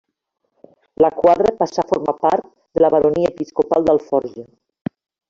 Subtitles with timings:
[1.03, 4.49] La Quadra passà a formar part de la baronia episcopal d'Alforja.